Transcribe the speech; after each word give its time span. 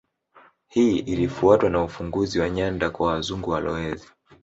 Hii 0.67 0.97
ilifuatwa 0.99 1.69
na 1.69 1.83
ufunguzi 1.83 2.39
wa 2.39 2.49
nyanda 2.49 2.89
kwa 2.89 3.07
Wazungu 3.07 3.49
walowezi 3.49 4.07